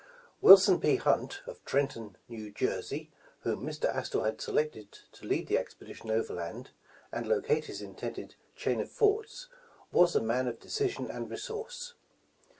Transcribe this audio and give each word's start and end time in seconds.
WILSON 0.41 0.79
P. 0.81 0.95
Hunt, 0.95 1.43
of 1.45 1.63
Trenton, 1.63 2.17
New 2.27 2.49
Jersey, 2.49 3.11
whom 3.41 3.63
Mr. 3.63 3.85
Astor 3.85 4.23
had 4.23 4.41
selected 4.41 4.97
to 5.11 5.27
lead 5.27 5.45
the 5.45 5.59
ex 5.59 5.75
pedition 5.75 6.09
overland, 6.09 6.71
and 7.11 7.27
locate 7.27 7.65
his 7.65 7.83
intended 7.83 8.33
chain 8.55 8.81
of 8.81 8.89
forts, 8.89 9.45
was 9.91 10.15
a 10.15 10.19
man 10.19 10.47
of 10.47 10.59
decision 10.59 11.11
and 11.11 11.29
resource. 11.29 11.93